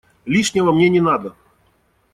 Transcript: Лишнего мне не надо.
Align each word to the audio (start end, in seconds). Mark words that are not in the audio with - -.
Лишнего 0.25 0.71
мне 0.71 0.89
не 0.89 0.99
надо. 0.99 1.35